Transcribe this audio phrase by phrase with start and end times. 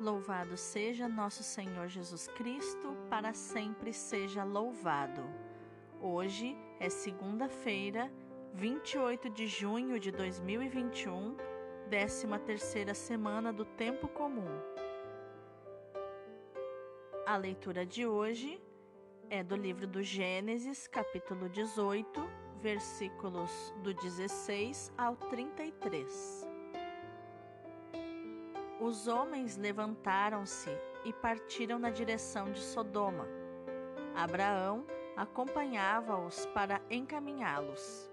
[0.00, 5.22] Louvado seja nosso Senhor Jesus Cristo, para sempre seja louvado.
[6.00, 8.10] Hoje é segunda-feira,
[8.54, 11.36] 28 de junho de 2021,
[11.90, 14.48] 13 terceira semana do tempo comum.
[17.26, 18.58] A leitura de hoje
[19.28, 22.26] é do livro do Gênesis, capítulo 18,
[22.62, 23.50] versículos
[23.82, 26.39] do 16 ao 33.
[28.80, 30.70] Os homens levantaram-se
[31.04, 33.28] e partiram na direção de Sodoma.
[34.14, 38.10] Abraão acompanhava-os para encaminhá-los.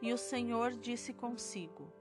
[0.00, 1.92] E o Senhor disse consigo: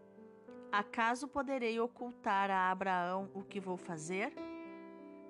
[0.71, 4.33] Acaso poderei ocultar a Abraão o que vou fazer?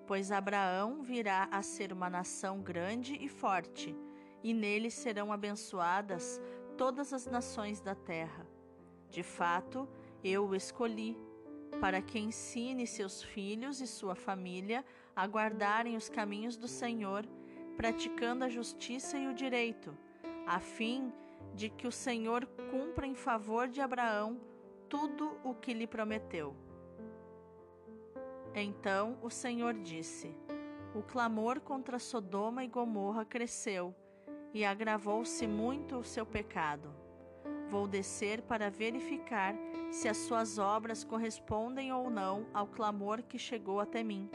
[0.05, 3.95] Pois Abraão virá a ser uma nação grande e forte,
[4.43, 6.39] e nele serão abençoadas
[6.77, 8.45] todas as nações da terra.
[9.09, 9.89] De fato,
[10.23, 11.17] eu o escolhi
[11.79, 14.83] para que ensine seus filhos e sua família
[15.15, 17.25] a guardarem os caminhos do Senhor,
[17.75, 19.95] praticando a justiça e o direito,
[20.45, 21.11] a fim
[21.53, 24.39] de que o Senhor cumpra em favor de Abraão
[24.89, 26.55] tudo o que lhe prometeu.
[28.55, 30.35] Então o Senhor disse:
[30.95, 33.93] O clamor contra Sodoma e Gomorra cresceu,
[34.53, 37.06] e agravou-se muito o seu pecado.
[37.69, 39.53] Vou descer para verificar
[39.91, 44.29] se as suas obras correspondem ou não ao clamor que chegou até mim.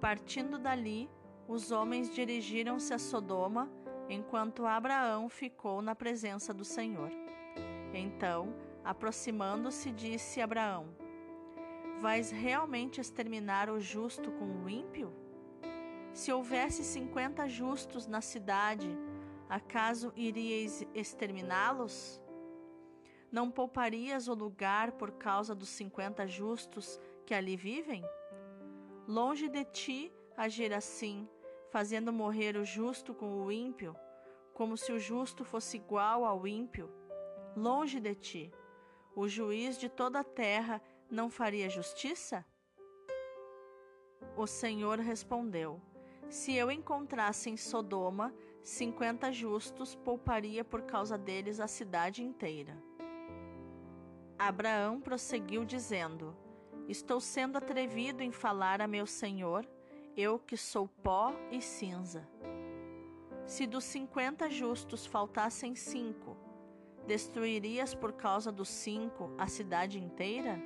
[0.00, 1.08] Partindo dali,
[1.48, 3.70] os homens dirigiram-se a Sodoma,
[4.08, 7.10] enquanto Abraão ficou na presença do Senhor.
[7.94, 8.52] Então,
[8.84, 10.88] aproximando-se, disse Abraão:
[12.00, 15.12] Vais realmente exterminar o justo com o ímpio?
[16.12, 18.88] Se houvesse cinquenta justos na cidade,
[19.48, 22.22] acaso iríeis exterminá-los?
[23.30, 28.04] Não pouparias o lugar por causa dos cinquenta justos que ali vivem?
[29.06, 31.28] Longe de ti agir assim,
[31.70, 33.96] fazendo morrer o justo com o ímpio,
[34.54, 36.90] como se o justo fosse igual ao ímpio.
[37.56, 38.52] Longe de ti,
[39.14, 40.80] o juiz de toda a terra
[41.10, 42.44] não faria justiça?
[44.36, 45.80] O Senhor respondeu:
[46.28, 48.34] Se eu encontrasse em Sodoma
[48.66, 52.76] cinquenta justos, pouparia por causa deles a cidade inteira.
[54.36, 56.36] Abraão prosseguiu dizendo:
[56.88, 59.64] Estou sendo atrevido em falar a meu senhor,
[60.16, 62.28] eu que sou pó e cinza.
[63.46, 66.36] Se dos cinquenta justos faltassem cinco,
[67.06, 70.60] destruirias por causa dos cinco a cidade inteira?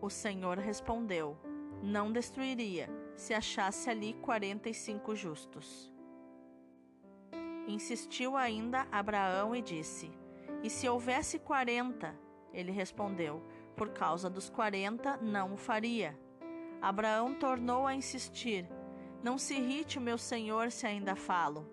[0.00, 1.36] O Senhor respondeu:
[1.82, 5.91] Não destruiria, se achasse ali quarenta e cinco justos.
[7.66, 10.10] Insistiu ainda Abraão e disse:
[10.62, 12.18] E se houvesse quarenta?
[12.52, 13.42] Ele respondeu:
[13.76, 16.18] Por causa dos quarenta não o faria.
[16.80, 18.68] Abraão tornou a insistir:
[19.22, 21.70] Não se irrite meu senhor se ainda falo.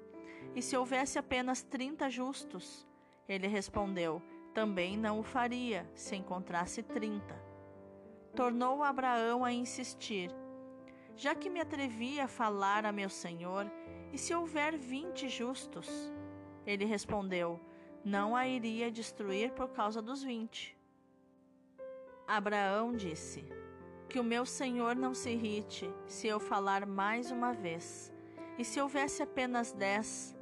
[0.56, 2.88] E se houvesse apenas trinta justos?
[3.28, 4.22] Ele respondeu:
[4.54, 7.36] Também não o faria, se encontrasse trinta.
[8.36, 10.32] Tornou Abraão a insistir:
[11.16, 13.70] Já que me atrevi a falar a meu senhor,
[14.12, 15.88] e se houver vinte justos?
[16.66, 17.60] Ele respondeu:
[18.04, 20.78] Não a iria destruir por causa dos vinte.
[22.28, 23.44] Abraão disse:
[24.08, 28.14] Que o meu senhor não se irrite se eu falar mais uma vez.
[28.58, 30.38] E se houvesse apenas dez?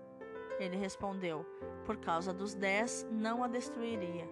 [0.60, 1.46] Ele respondeu:
[1.86, 4.28] Por causa dos dez não a destruiria.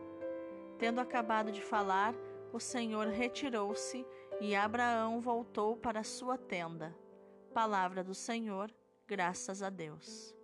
[0.77, 2.13] Tendo acabado de falar,
[2.51, 4.05] o Senhor retirou-se
[4.41, 6.95] e Abraão voltou para sua tenda.
[7.53, 8.69] Palavra do Senhor
[9.07, 10.35] Graças a Deus.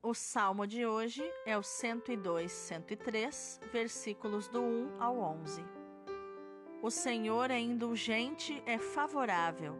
[0.00, 5.64] O salmo de hoje é o 102, 103, versículos do 1 ao 11.
[6.80, 9.74] O Senhor é indulgente, é favorável.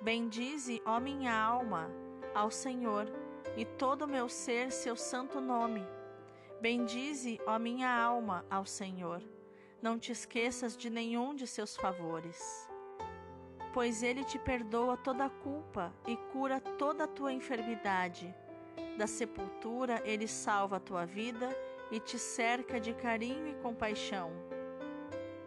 [0.00, 1.90] Bendize, ó minha alma,
[2.32, 3.06] ao Senhor,
[3.56, 5.84] e todo o meu ser seu santo nome.
[6.60, 9.20] Bendize, ó minha alma, ao Senhor.
[9.80, 12.70] Não te esqueças de nenhum de seus favores
[13.72, 18.34] pois ele te perdoa toda a culpa e cura toda a tua enfermidade.
[18.96, 21.48] Da sepultura ele salva a tua vida
[21.90, 24.30] e te cerca de carinho e compaixão.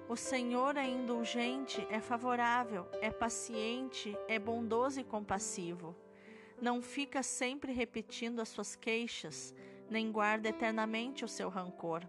[0.07, 5.95] O Senhor é indulgente, é favorável, é paciente, é bondoso e compassivo.
[6.62, 9.54] Não fica sempre repetindo as suas queixas,
[9.89, 12.07] nem guarda eternamente o seu rancor.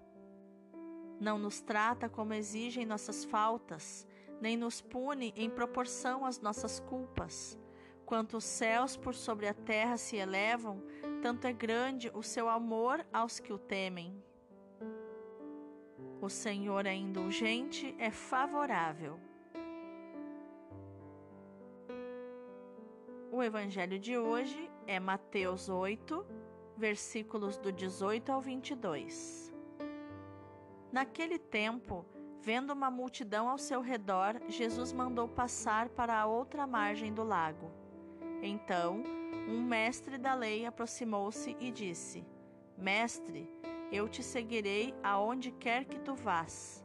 [1.18, 4.06] Não nos trata como exigem nossas faltas,
[4.40, 7.58] nem nos pune em proporção às nossas culpas.
[8.04, 10.82] Quanto os céus por sobre a terra se elevam,
[11.20, 14.22] tanto é grande o seu amor aos que o temem.
[16.20, 19.18] O Senhor é indulgente, é favorável.
[23.30, 26.24] O evangelho de hoje é Mateus 8,
[26.76, 29.52] versículos do 18 ao 22.
[30.90, 32.06] Naquele tempo,
[32.46, 37.72] vendo uma multidão ao seu redor, Jesus mandou passar para a outra margem do lago.
[38.40, 39.02] Então,
[39.48, 42.24] um mestre da lei aproximou-se e disse:
[42.78, 43.50] Mestre,
[43.90, 46.84] eu te seguirei aonde quer que tu vás.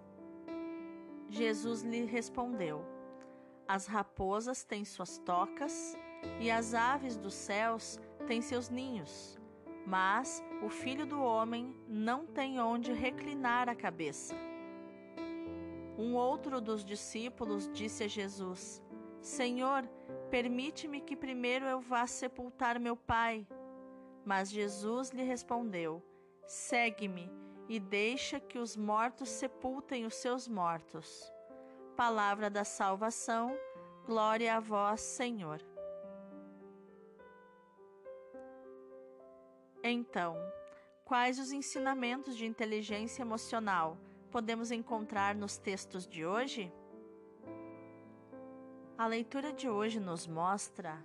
[1.30, 2.84] Jesus lhe respondeu:
[3.68, 5.96] As raposas têm suas tocas
[6.40, 9.40] e as aves dos céus têm seus ninhos,
[9.86, 14.50] mas o filho do homem não tem onde reclinar a cabeça.
[16.02, 18.82] Um outro dos discípulos disse a Jesus:
[19.22, 19.88] Senhor,
[20.32, 23.46] permite-me que primeiro eu vá sepultar meu pai.
[24.26, 26.04] Mas Jesus lhe respondeu:
[26.48, 27.32] Segue-me
[27.70, 31.32] e deixa que os mortos sepultem os seus mortos.
[31.96, 33.56] Palavra da salvação,
[34.04, 35.62] glória a vós, Senhor.
[39.84, 40.36] Então,
[41.06, 44.00] quais os ensinamentos de inteligência emocional
[44.32, 46.72] podemos encontrar nos textos de hoje?
[48.98, 51.04] A leitura de hoje nos mostra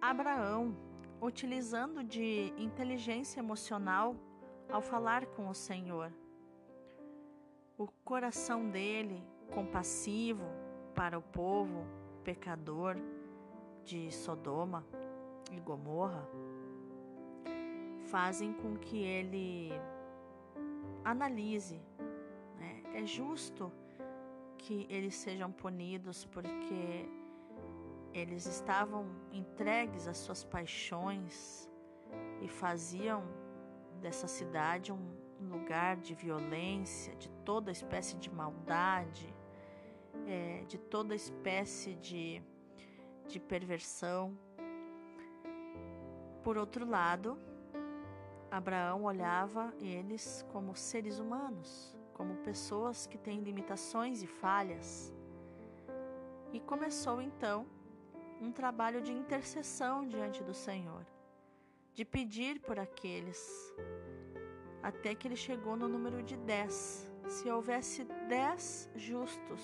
[0.00, 0.74] Abraão
[1.20, 4.16] utilizando de inteligência emocional
[4.70, 6.10] ao falar com o Senhor.
[7.76, 9.22] O coração dele,
[9.52, 10.44] compassivo
[10.94, 11.86] para o povo
[12.24, 12.96] pecador
[13.84, 14.84] de Sodoma
[15.50, 16.26] e Gomorra,
[18.06, 19.72] fazem com que ele
[21.04, 21.80] analise.
[22.94, 23.72] É justo
[24.58, 27.08] que eles sejam punidos porque
[28.12, 31.68] eles estavam entregues às suas paixões
[32.40, 33.24] e faziam
[34.00, 39.34] dessa cidade um lugar de violência, de toda espécie de maldade,
[40.26, 42.42] é, de toda espécie de,
[43.26, 44.36] de perversão.
[46.44, 47.38] Por outro lado,
[48.50, 55.12] Abraão olhava eles como seres humanos, como pessoas que têm limitações e falhas.
[56.52, 57.66] E começou então
[58.40, 61.06] um trabalho de intercessão diante do Senhor,
[61.94, 63.40] de pedir por aqueles,
[64.82, 67.10] até que ele chegou no número de dez.
[67.28, 69.62] Se houvesse dez justos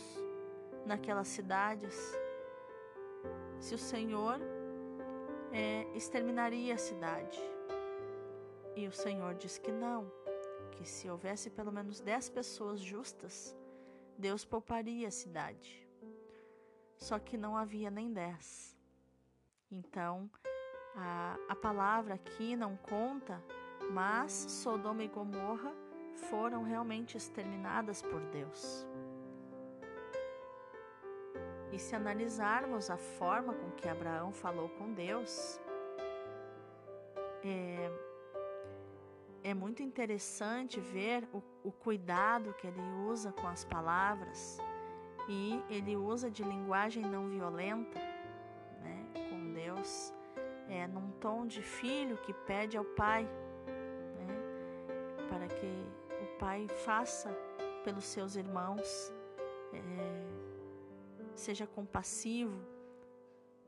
[0.86, 1.96] naquelas cidades,
[3.58, 4.38] se o Senhor
[5.52, 7.38] é, exterminaria a cidade.
[8.76, 10.10] E o Senhor diz que não,
[10.78, 13.56] que se houvesse pelo menos dez pessoas justas,
[14.16, 15.84] Deus pouparia a cidade.
[16.96, 18.76] Só que não havia nem dez.
[19.70, 20.30] Então,
[20.94, 23.42] a, a palavra aqui não conta,
[23.90, 25.74] mas Sodoma e Gomorra
[26.30, 28.86] foram realmente exterminadas por Deus.
[31.72, 35.60] E se analisarmos a forma com que Abraão falou com Deus,
[37.44, 38.07] é,
[39.48, 44.58] é muito interessante ver o, o cuidado que ele usa com as palavras
[45.26, 47.98] e ele usa de linguagem não violenta,
[48.82, 50.12] né, com Deus,
[50.68, 53.24] é, num tom de filho que pede ao pai,
[54.18, 55.66] né, para que
[56.22, 57.30] o pai faça
[57.84, 59.12] pelos seus irmãos,
[59.72, 59.78] é,
[61.34, 62.60] seja compassivo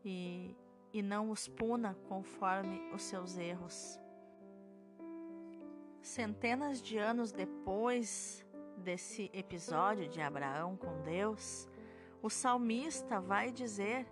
[0.04, 0.54] e,
[0.92, 3.98] e não os puna conforme os seus erros.
[6.02, 8.44] Centenas de anos depois
[8.78, 11.68] desse episódio de Abraão com Deus,
[12.22, 14.06] o salmista vai dizer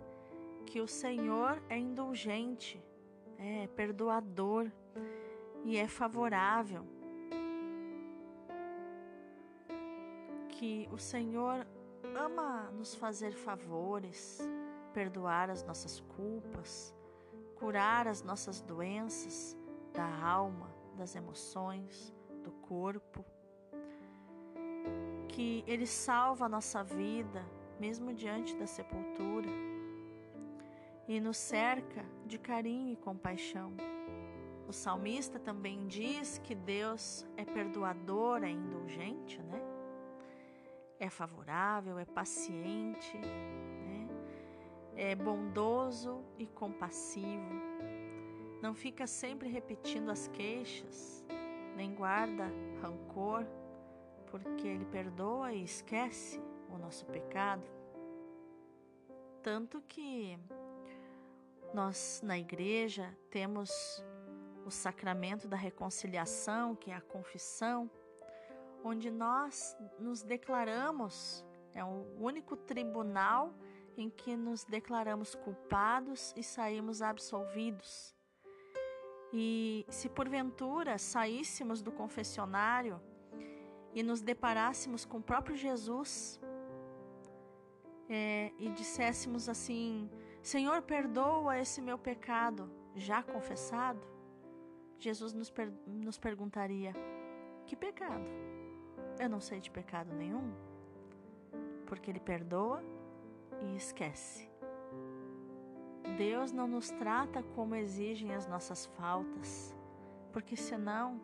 [0.67, 2.83] que o Senhor é indulgente,
[3.39, 4.71] é perdoador
[5.65, 6.85] e é favorável.
[10.47, 11.65] Que o Senhor
[12.15, 14.39] ama nos fazer favores,
[14.93, 16.93] perdoar as nossas culpas,
[17.55, 19.57] curar as nossas doenças
[19.91, 22.13] da alma das emoções,
[22.43, 23.25] do corpo.
[25.29, 27.41] Que Ele salva a nossa vida,
[27.79, 29.49] mesmo diante da sepultura,
[31.07, 33.73] e nos cerca de carinho e compaixão.
[34.67, 39.61] O salmista também diz que Deus é perdoador, é indulgente, né?
[40.99, 44.07] É favorável, é paciente, né?
[44.97, 47.69] é bondoso e compassivo
[48.61, 51.25] não fica sempre repetindo as queixas,
[51.75, 52.51] nem guarda
[52.81, 53.45] rancor,
[54.27, 57.63] porque Ele perdoa e esquece o nosso pecado.
[59.41, 60.37] Tanto que
[61.73, 64.03] nós na igreja temos
[64.65, 67.89] o sacramento da reconciliação, que é a confissão,
[68.83, 73.53] onde nós nos declaramos, é o único tribunal
[73.97, 78.18] em que nos declaramos culpados e saímos absolvidos.
[79.31, 82.99] E se porventura saíssemos do confessionário
[83.93, 86.39] e nos deparássemos com o próprio Jesus
[88.09, 90.09] é, e disséssemos assim:
[90.41, 94.05] Senhor, perdoa esse meu pecado, já confessado,
[94.97, 96.93] Jesus nos, per nos perguntaria:
[97.67, 98.25] Que pecado?
[99.19, 100.51] Eu não sei de pecado nenhum,
[101.85, 102.83] porque Ele perdoa
[103.61, 104.48] e esquece.
[106.19, 109.73] Deus não nos trata como exigem as nossas faltas,
[110.33, 111.17] porque senão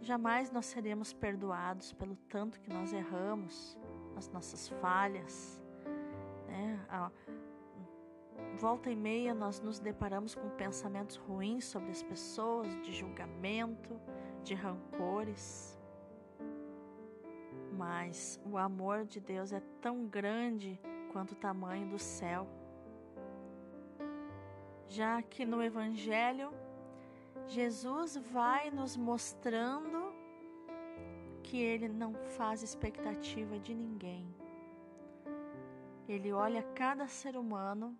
[0.00, 3.78] jamais nós seremos perdoados pelo tanto que nós erramos,
[4.16, 5.62] as nossas falhas.
[6.48, 6.84] Né?
[8.58, 14.00] Volta e meia nós nos deparamos com pensamentos ruins sobre as pessoas, de julgamento,
[14.42, 15.78] de rancores.
[17.70, 20.76] Mas o amor de Deus é tão grande
[21.12, 22.48] quanto o tamanho do céu.
[24.96, 26.48] Já que no Evangelho,
[27.46, 30.00] Jesus vai nos mostrando
[31.42, 34.24] que ele não faz expectativa de ninguém.
[36.08, 37.94] Ele olha cada ser humano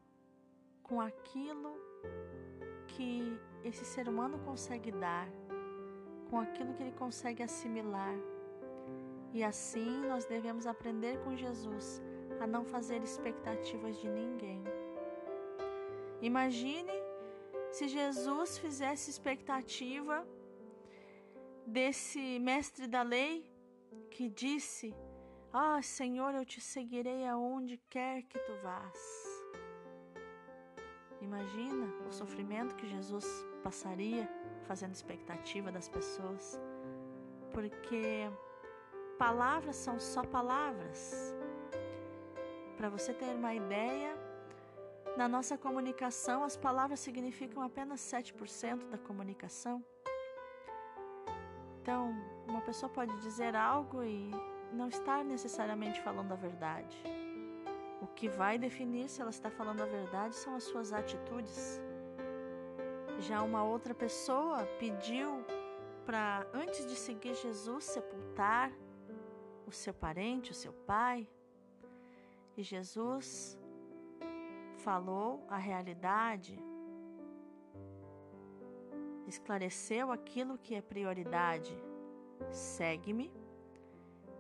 [0.83, 1.73] com aquilo
[2.87, 5.29] que esse ser humano consegue dar,
[6.31, 8.17] com aquilo que ele consegue assimilar.
[9.35, 12.01] E assim nós devemos aprender com Jesus
[12.41, 14.65] a não fazer expectativas de ninguém.
[16.21, 16.93] Imagine
[17.71, 20.27] se Jesus fizesse expectativa
[21.67, 23.51] desse mestre da lei
[24.11, 24.95] que disse:
[25.53, 29.27] Ah, Senhor, eu te seguirei aonde quer que tu vás.
[31.21, 33.27] Imagina o sofrimento que Jesus
[33.63, 34.29] passaria
[34.65, 36.61] fazendo expectativa das pessoas,
[37.53, 38.31] porque
[39.19, 41.35] palavras são só palavras.
[42.77, 44.17] Para você ter uma ideia,
[45.17, 49.83] na nossa comunicação, as palavras significam apenas 7% da comunicação.
[51.81, 52.15] Então,
[52.47, 54.31] uma pessoa pode dizer algo e
[54.73, 57.03] não estar necessariamente falando a verdade.
[58.03, 61.81] O que vai definir se ela está falando a verdade são as suas atitudes.
[63.21, 65.43] Já uma outra pessoa pediu
[66.05, 68.71] para, antes de seguir Jesus, sepultar
[69.67, 71.27] o seu parente, o seu pai.
[72.57, 73.59] E Jesus
[74.87, 76.57] falou a realidade,
[79.27, 81.77] esclareceu aquilo que é prioridade.
[82.53, 83.33] Segue-me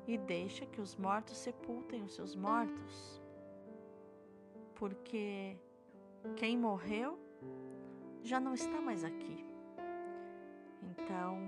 [0.06, 3.20] e deixa que os mortos sepultem os seus mortos.
[4.76, 5.58] Porque
[6.36, 7.18] quem morreu
[8.22, 9.44] já não está mais aqui.
[10.80, 11.40] Então,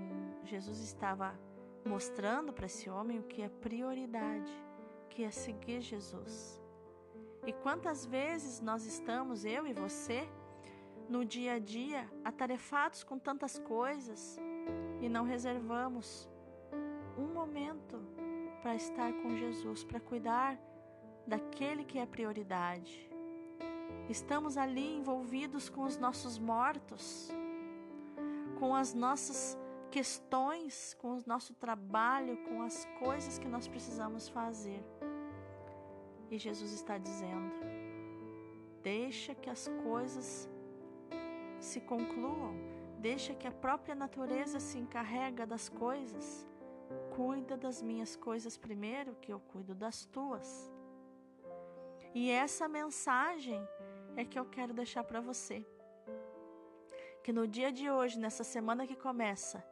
[0.43, 1.39] Jesus estava
[1.85, 4.51] mostrando para esse homem o que é prioridade,
[5.09, 6.61] que é seguir Jesus.
[7.45, 10.29] E quantas vezes nós estamos, eu e você,
[11.07, 14.37] no dia a dia, atarefados com tantas coisas
[15.01, 16.29] e não reservamos
[17.17, 17.99] um momento
[18.61, 20.59] para estar com Jesus, para cuidar
[21.25, 23.09] daquele que é prioridade.
[24.09, 27.29] Estamos ali envolvidos com os nossos mortos,
[28.59, 29.57] com as nossas
[29.89, 34.83] questões, com o nosso trabalho, com as coisas que nós precisamos fazer.
[36.29, 37.53] E Jesus está dizendo:
[38.83, 40.49] deixa que as coisas
[41.59, 42.55] se concluam,
[42.99, 46.47] deixa que a própria natureza se encarrega das coisas.
[47.15, 50.71] Cuida das minhas coisas primeiro, que eu cuido das tuas.
[52.15, 53.61] E essa mensagem
[54.15, 55.65] é que eu quero deixar para você.
[57.23, 59.63] Que no dia de hoje, nessa semana que começa,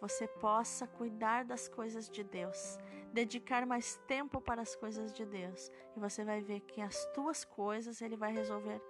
[0.00, 2.78] você possa cuidar das coisas de Deus,
[3.12, 7.44] dedicar mais tempo para as coisas de Deus, e você vai ver que as tuas
[7.44, 8.80] coisas ele vai resolver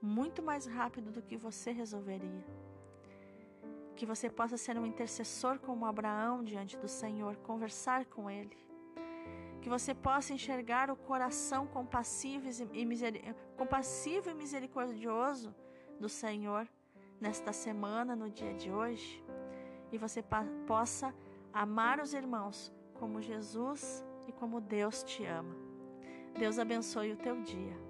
[0.00, 2.44] muito mais rápido do que você resolveria.
[3.96, 8.56] Que você possa ser um intercessor como Abraão diante do Senhor, conversar com ele.
[9.60, 15.52] Que você possa enxergar o coração compassivo e, miseri compassivo e misericordioso
[15.98, 16.68] do Senhor
[17.20, 19.20] nesta semana, no dia de hoje
[19.92, 20.24] e você
[20.66, 21.14] possa
[21.52, 25.54] amar os irmãos como Jesus e como Deus te ama.
[26.38, 27.87] Deus abençoe o teu dia.